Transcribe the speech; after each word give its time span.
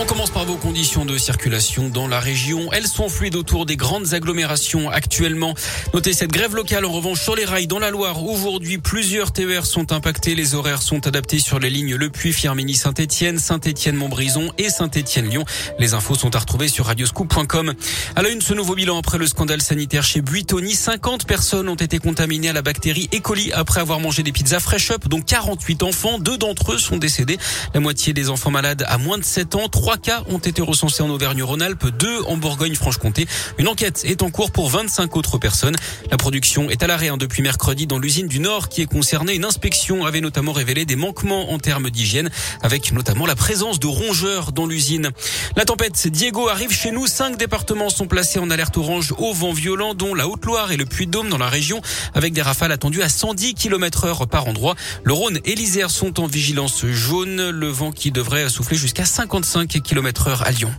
On 0.00 0.06
commence 0.06 0.30
par 0.30 0.44
vos 0.44 0.54
conditions 0.54 1.04
de 1.04 1.18
circulation 1.18 1.88
dans 1.88 2.06
la 2.06 2.20
région. 2.20 2.72
Elles 2.72 2.86
sont 2.86 3.08
fluides 3.08 3.34
autour 3.34 3.66
des 3.66 3.76
grandes 3.76 4.14
agglomérations 4.14 4.88
actuellement. 4.88 5.54
Notez 5.92 6.12
cette 6.12 6.30
grève 6.30 6.54
locale 6.54 6.84
en 6.84 6.92
revanche 6.92 7.20
sur 7.20 7.34
les 7.34 7.44
rails 7.44 7.66
dans 7.66 7.80
la 7.80 7.90
Loire. 7.90 8.22
Aujourd'hui, 8.22 8.78
plusieurs 8.78 9.32
TER 9.32 9.66
sont 9.66 9.90
impactés. 9.90 10.36
Les 10.36 10.54
horaires 10.54 10.82
sont 10.82 11.04
adaptés 11.08 11.40
sur 11.40 11.58
les 11.58 11.68
lignes 11.68 11.96
Le 11.96 12.10
Puy, 12.10 12.32
Firmini, 12.32 12.76
Saint-Etienne, 12.76 13.40
Saint-Etienne, 13.40 13.96
Montbrison 13.96 14.52
et 14.56 14.70
Saint-Etienne, 14.70 15.28
Lyon. 15.28 15.44
Les 15.80 15.94
infos 15.94 16.14
sont 16.14 16.36
à 16.36 16.38
retrouver 16.38 16.68
sur 16.68 16.86
radioscoop.com. 16.86 17.74
À 18.14 18.22
la 18.22 18.28
une, 18.28 18.40
ce 18.40 18.54
nouveau 18.54 18.76
bilan 18.76 18.98
après 18.98 19.18
le 19.18 19.26
scandale 19.26 19.62
sanitaire 19.62 20.04
chez 20.04 20.20
Buitoni. 20.20 20.74
50 20.74 21.26
personnes 21.26 21.68
ont 21.68 21.74
été 21.74 21.98
contaminées 21.98 22.50
à 22.50 22.52
la 22.52 22.62
bactérie 22.62 23.10
E. 23.12 23.18
coli 23.18 23.50
après 23.50 23.80
avoir 23.80 23.98
mangé 23.98 24.22
des 24.22 24.30
pizzas 24.30 24.60
Fresh 24.60 24.92
Up, 24.92 25.08
dont 25.08 25.22
48 25.22 25.82
enfants. 25.82 26.20
Deux 26.20 26.38
d'entre 26.38 26.74
eux 26.74 26.78
sont 26.78 26.98
décédés. 26.98 27.38
La 27.74 27.80
moitié 27.80 28.12
des 28.12 28.30
enfants 28.30 28.52
malades 28.52 28.84
à 28.86 28.96
moins 28.96 29.18
de 29.18 29.24
7 29.24 29.56
ans. 29.56 29.68
Trois 29.88 29.96
cas 29.96 30.22
ont 30.28 30.36
été 30.36 30.60
recensés 30.60 31.02
en 31.02 31.08
Auvergne-Rhône-Alpes, 31.08 31.86
deux 31.98 32.20
en 32.24 32.36
Bourgogne-Franche-Comté. 32.36 33.26
Une 33.56 33.68
enquête 33.68 34.02
est 34.04 34.22
en 34.22 34.28
cours 34.28 34.50
pour 34.50 34.68
25 34.68 35.16
autres 35.16 35.38
personnes. 35.38 35.76
La 36.10 36.18
production 36.18 36.68
est 36.68 36.82
à 36.82 36.86
l'arrêt 36.86 37.08
hein, 37.08 37.16
depuis 37.16 37.40
mercredi 37.40 37.86
dans 37.86 37.98
l'usine 37.98 38.28
du 38.28 38.38
Nord 38.38 38.68
qui 38.68 38.82
est 38.82 38.86
concernée. 38.86 39.34
Une 39.34 39.46
inspection 39.46 40.04
avait 40.04 40.20
notamment 40.20 40.52
révélé 40.52 40.84
des 40.84 40.94
manquements 40.94 41.52
en 41.52 41.58
termes 41.58 41.88
d'hygiène, 41.88 42.28
avec 42.60 42.92
notamment 42.92 43.24
la 43.24 43.34
présence 43.34 43.80
de 43.80 43.86
rongeurs 43.86 44.52
dans 44.52 44.66
l'usine. 44.66 45.08
La 45.56 45.64
tempête 45.64 46.06
Diego 46.08 46.50
arrive 46.50 46.70
chez 46.70 46.90
nous. 46.90 47.06
Cinq 47.06 47.38
départements 47.38 47.88
sont 47.88 48.08
placés 48.08 48.38
en 48.38 48.50
alerte 48.50 48.76
orange 48.76 49.14
au 49.16 49.32
vent 49.32 49.54
violent, 49.54 49.94
dont 49.94 50.14
la 50.14 50.28
Haute-Loire 50.28 50.70
et 50.70 50.76
le 50.76 50.84
Puy-de-Dôme 50.84 51.30
dans 51.30 51.38
la 51.38 51.48
région, 51.48 51.80
avec 52.12 52.34
des 52.34 52.42
rafales 52.42 52.72
attendues 52.72 53.00
à 53.00 53.08
110 53.08 53.54
km 53.54 54.04
heure 54.04 54.28
par 54.28 54.48
endroit. 54.48 54.74
Le 55.02 55.14
Rhône 55.14 55.38
et 55.46 55.54
l'Isère 55.54 55.88
sont 55.88 56.20
en 56.20 56.26
vigilance 56.26 56.84
jaune. 56.84 57.48
Le 57.48 57.68
vent 57.68 57.90
qui 57.90 58.10
devrait 58.10 58.50
souffler 58.50 58.76
jusqu'à 58.76 59.06
55 59.06 59.77
km 59.80 60.28
heure 60.28 60.42
à 60.46 60.50
Lyon. 60.50 60.70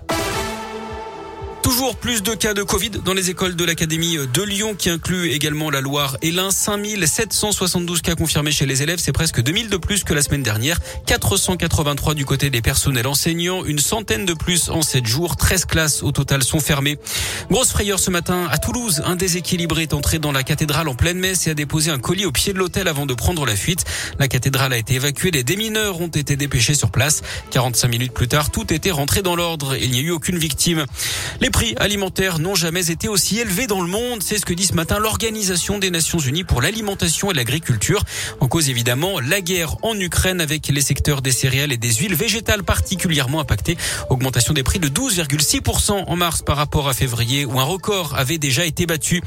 Toujours 1.61 1.97
plus 1.97 2.23
de 2.23 2.33
cas 2.33 2.53
de 2.53 2.63
Covid 2.63 2.89
dans 3.03 3.13
les 3.13 3.29
écoles 3.29 3.55
de 3.55 3.63
l'Académie 3.63 4.17
de 4.33 4.41
Lyon 4.41 4.75
qui 4.75 4.89
inclut 4.89 5.31
également 5.31 5.69
la 5.69 5.81
Loire 5.81 6.17
et 6.21 6.31
l'Ain. 6.31 6.51
5772 6.51 8.01
cas 8.01 8.15
confirmés 8.15 8.51
chez 8.51 8.65
les 8.65 8.81
élèves, 8.81 8.99
c'est 8.99 9.11
presque 9.11 9.41
2000 9.41 9.69
de 9.69 9.77
plus 9.77 10.03
que 10.03 10.13
la 10.13 10.21
semaine 10.21 10.41
dernière. 10.41 10.79
483 11.05 12.15
du 12.15 12.25
côté 12.25 12.49
des 12.49 12.61
personnels 12.61 13.07
enseignants, 13.07 13.63
une 13.65 13.79
centaine 13.79 14.25
de 14.25 14.33
plus 14.33 14.69
en 14.69 14.81
7 14.81 15.05
jours. 15.05 15.35
13 15.35 15.65
classes 15.65 16.01
au 16.01 16.11
total 16.11 16.43
sont 16.43 16.59
fermées. 16.59 16.97
Grosse 17.51 17.69
frayeur 17.69 17.99
ce 17.99 18.09
matin 18.09 18.47
à 18.49 18.57
Toulouse. 18.57 19.01
Un 19.05 19.15
déséquilibré 19.15 19.83
est 19.83 19.93
entré 19.93 20.17
dans 20.19 20.31
la 20.31 20.43
cathédrale 20.43 20.87
en 20.87 20.95
pleine 20.95 21.19
messe 21.19 21.45
et 21.47 21.51
a 21.51 21.53
déposé 21.53 21.91
un 21.91 21.99
colis 21.99 22.25
au 22.25 22.31
pied 22.31 22.53
de 22.53 22.57
l'hôtel 22.57 22.87
avant 22.87 23.05
de 23.05 23.13
prendre 23.13 23.45
la 23.45 23.55
fuite. 23.55 23.85
La 24.17 24.27
cathédrale 24.27 24.73
a 24.73 24.77
été 24.77 24.95
évacuée, 24.95 25.31
les 25.31 25.43
démineurs 25.43 26.01
ont 26.01 26.07
été 26.07 26.35
dépêchés 26.35 26.73
sur 26.73 26.89
place. 26.89 27.21
45 27.51 27.87
minutes 27.89 28.13
plus 28.13 28.27
tard, 28.27 28.49
tout 28.49 28.73
était 28.73 28.91
rentré 28.91 29.21
dans 29.21 29.35
l'ordre. 29.35 29.75
Il 29.75 29.91
n'y 29.91 29.99
a 29.99 30.01
eu 30.01 30.11
aucune 30.11 30.37
victime. 30.37 30.85
Les 31.41 31.49
prix 31.59 31.75
alimentaires 31.75 32.39
n'ont 32.39 32.55
jamais 32.55 32.89
été 32.89 33.09
aussi 33.09 33.37
élevés 33.37 33.67
dans 33.67 33.81
le 33.81 33.89
monde. 33.89 34.23
C'est 34.23 34.37
ce 34.37 34.45
que 34.45 34.53
dit 34.53 34.65
ce 34.65 34.75
matin 34.75 34.97
l'Organisation 34.97 35.77
des 35.77 35.91
Nations 35.91 36.17
Unies 36.17 36.45
pour 36.45 36.61
l'alimentation 36.61 37.31
et 37.31 37.33
l'agriculture. 37.33 38.01
En 38.39 38.47
cause 38.47 38.69
évidemment 38.69 39.19
la 39.19 39.41
guerre 39.41 39.75
en 39.81 39.99
Ukraine 39.99 40.39
avec 40.39 40.69
les 40.69 40.79
secteurs 40.79 41.21
des 41.21 41.33
céréales 41.33 41.73
et 41.73 41.77
des 41.77 41.95
huiles 41.95 42.15
végétales 42.15 42.63
particulièrement 42.63 43.41
impactés. 43.41 43.75
Augmentation 44.09 44.53
des 44.53 44.63
prix 44.63 44.79
de 44.79 44.87
12,6% 44.87 46.05
en 46.07 46.15
mars 46.15 46.43
par 46.43 46.55
rapport 46.55 46.87
à 46.87 46.93
février 46.93 47.43
où 47.43 47.59
un 47.59 47.65
record 47.65 48.15
avait 48.15 48.37
déjà 48.37 48.65
été 48.65 48.85
battu. 48.85 49.21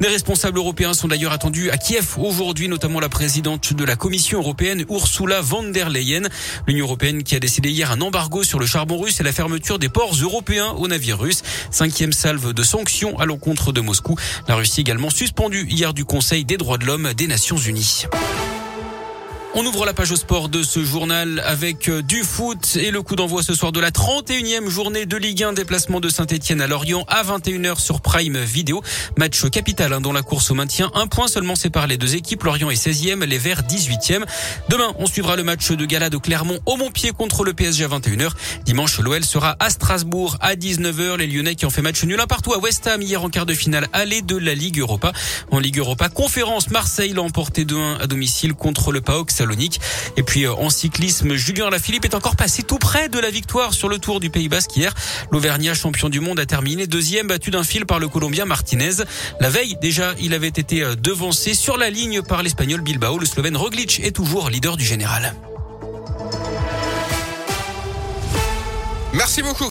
Des 0.00 0.08
responsables 0.08 0.58
européens 0.58 0.92
sont 0.92 1.06
d'ailleurs 1.06 1.30
attendus 1.30 1.70
à 1.70 1.78
Kiev 1.78 2.18
aujourd'hui, 2.18 2.66
notamment 2.66 2.98
la 2.98 3.08
présidente 3.08 3.74
de 3.74 3.84
la 3.84 3.94
Commission 3.94 4.40
européenne 4.40 4.84
Ursula 4.90 5.40
von 5.40 5.62
der 5.62 5.88
Leyen. 5.88 6.22
L'Union 6.66 6.86
européenne 6.86 7.22
qui 7.22 7.36
a 7.36 7.38
décidé 7.38 7.70
hier 7.70 7.92
un 7.92 8.00
embargo 8.00 8.42
sur 8.42 8.58
le 8.58 8.66
charbon 8.66 8.98
russe 8.98 9.20
et 9.20 9.22
la 9.22 9.30
fermeture 9.30 9.78
des 9.78 9.88
ports 9.88 10.16
européens 10.20 10.70
aux 10.70 10.88
navires 10.88 11.20
russes. 11.20 11.44
Cinquième 11.70 12.12
salve 12.12 12.52
de 12.52 12.62
sanctions 12.62 13.18
à 13.18 13.26
l'encontre 13.26 13.72
de 13.72 13.80
Moscou. 13.80 14.16
La 14.48 14.54
Russie 14.56 14.80
également 14.80 15.10
suspendue 15.10 15.66
hier 15.68 15.94
du 15.94 16.04
Conseil 16.04 16.44
des 16.44 16.56
droits 16.56 16.78
de 16.78 16.86
l'homme 16.86 17.12
des 17.14 17.26
Nations 17.26 17.58
Unies. 17.58 18.06
On 19.58 19.64
ouvre 19.64 19.86
la 19.86 19.94
page 19.94 20.12
au 20.12 20.16
sport 20.16 20.50
de 20.50 20.62
ce 20.62 20.84
journal 20.84 21.42
avec 21.46 21.88
euh, 21.88 22.02
du 22.02 22.24
foot 22.24 22.76
et 22.76 22.90
le 22.90 23.00
coup 23.00 23.16
d'envoi 23.16 23.42
ce 23.42 23.54
soir 23.54 23.72
de 23.72 23.80
la 23.80 23.90
31e 23.90 24.68
journée 24.68 25.06
de 25.06 25.16
Ligue 25.16 25.44
1 25.44 25.54
déplacement 25.54 25.98
de 25.98 26.10
Saint-Etienne 26.10 26.60
à 26.60 26.66
Lorient 26.66 27.06
à 27.08 27.22
21h 27.22 27.80
sur 27.80 28.02
Prime 28.02 28.36
Vidéo. 28.36 28.82
Match 29.16 29.48
capital 29.48 29.94
hein, 29.94 30.02
dans 30.02 30.12
la 30.12 30.20
course 30.20 30.50
au 30.50 30.54
maintien. 30.54 30.90
Un 30.92 31.06
point 31.06 31.26
seulement 31.26 31.54
sépare 31.56 31.86
les 31.86 31.96
deux 31.96 32.16
équipes. 32.16 32.42
Lorient 32.42 32.68
est 32.68 32.86
16e, 32.86 33.24
les 33.24 33.38
Verts 33.38 33.62
18e. 33.62 34.26
Demain, 34.68 34.92
on 34.98 35.06
suivra 35.06 35.36
le 35.36 35.42
match 35.42 35.72
de 35.72 35.86
gala 35.86 36.10
de 36.10 36.18
Clermont 36.18 36.58
au 36.66 36.76
Montpied 36.76 37.12
contre 37.12 37.42
le 37.42 37.54
PSG 37.54 37.84
à 37.84 37.88
21h. 37.88 38.32
Dimanche, 38.66 39.00
l'OL 39.00 39.24
sera 39.24 39.56
à 39.58 39.70
Strasbourg 39.70 40.36
à 40.42 40.54
19h. 40.54 41.16
Les 41.16 41.28
Lyonnais 41.28 41.54
qui 41.54 41.64
ont 41.64 41.70
fait 41.70 41.80
match 41.80 42.04
nul 42.04 42.20
un 42.20 42.26
partout 42.26 42.52
à 42.52 42.58
West 42.58 42.86
Ham 42.88 43.00
hier 43.00 43.24
en 43.24 43.30
quart 43.30 43.46
de 43.46 43.54
finale 43.54 43.88
aller 43.94 44.20
de 44.20 44.36
la 44.36 44.52
Ligue 44.52 44.80
Europa. 44.80 45.12
En 45.50 45.60
Ligue 45.60 45.78
Europa, 45.78 46.10
conférence 46.10 46.68
Marseille 46.68 47.14
l'a 47.14 47.22
emporté 47.22 47.64
2-1 47.64 48.02
à 48.02 48.06
domicile 48.06 48.52
contre 48.52 48.92
le 48.92 49.00
PAOK 49.00 49.30
et 50.16 50.22
puis 50.22 50.44
euh, 50.44 50.52
en 50.54 50.70
cyclisme, 50.70 51.34
Julien 51.34 51.70
Lafilippe 51.70 52.04
est 52.04 52.14
encore 52.14 52.36
passé 52.36 52.62
tout 52.62 52.78
près 52.78 53.08
de 53.08 53.18
la 53.18 53.30
victoire 53.30 53.74
sur 53.74 53.88
le 53.88 53.98
Tour 53.98 54.20
du 54.20 54.30
Pays 54.30 54.48
Basque 54.48 54.76
hier. 54.76 54.92
L'Auvergnat 55.30 55.74
champion 55.74 56.08
du 56.08 56.20
monde 56.20 56.40
a 56.40 56.46
terminé 56.46 56.86
deuxième 56.86 57.26
battu 57.26 57.50
d'un 57.50 57.64
fil 57.64 57.86
par 57.86 57.98
le 57.98 58.08
Colombien 58.08 58.44
Martinez. 58.44 59.04
La 59.40 59.50
veille 59.50 59.76
déjà, 59.80 60.14
il 60.20 60.34
avait 60.34 60.48
été 60.48 60.82
euh, 60.82 60.94
devancé 60.94 61.54
sur 61.54 61.76
la 61.76 61.90
ligne 61.90 62.22
par 62.22 62.42
l'Espagnol 62.42 62.80
Bilbao. 62.80 63.18
Le 63.18 63.26
Slovène 63.26 63.56
Roglic 63.56 64.00
est 64.00 64.14
toujours 64.14 64.50
leader 64.50 64.76
du 64.76 64.84
général. 64.84 65.34
Merci 69.14 69.42
beaucoup. 69.42 69.64